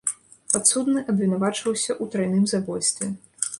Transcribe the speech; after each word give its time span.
Падсудны 0.53 1.03
абвінавачваўся 1.13 1.91
ў 1.97 2.17
трайным 2.17 2.51
забойстве. 2.55 3.15